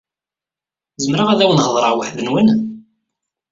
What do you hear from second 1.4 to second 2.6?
awen-heḍṛeɣ weḥd-nwen?